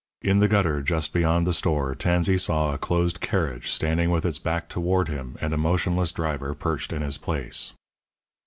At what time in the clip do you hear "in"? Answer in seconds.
0.23-0.39, 6.91-7.03